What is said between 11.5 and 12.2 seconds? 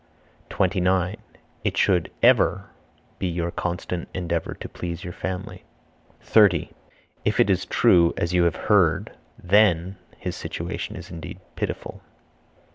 pitiful.